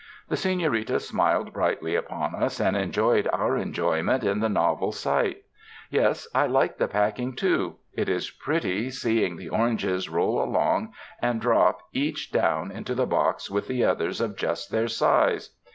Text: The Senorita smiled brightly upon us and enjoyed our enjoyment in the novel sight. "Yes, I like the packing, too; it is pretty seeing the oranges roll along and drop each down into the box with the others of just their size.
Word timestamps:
The 0.29 0.35
Senorita 0.35 0.99
smiled 0.99 1.53
brightly 1.53 1.93
upon 1.95 2.33
us 2.33 2.59
and 2.59 2.75
enjoyed 2.75 3.29
our 3.31 3.55
enjoyment 3.55 4.23
in 4.23 4.39
the 4.39 4.49
novel 4.49 4.91
sight. 4.91 5.43
"Yes, 5.91 6.27
I 6.33 6.47
like 6.47 6.79
the 6.79 6.87
packing, 6.87 7.35
too; 7.35 7.75
it 7.93 8.09
is 8.09 8.31
pretty 8.31 8.89
seeing 8.89 9.37
the 9.37 9.49
oranges 9.49 10.09
roll 10.09 10.41
along 10.43 10.91
and 11.21 11.39
drop 11.39 11.81
each 11.93 12.31
down 12.31 12.71
into 12.71 12.95
the 12.95 13.05
box 13.05 13.51
with 13.51 13.67
the 13.67 13.83
others 13.85 14.19
of 14.21 14.37
just 14.37 14.71
their 14.71 14.87
size. 14.87 15.51